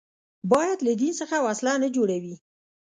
[0.51, 2.35] باید له دین څخه وسله نه جوړوي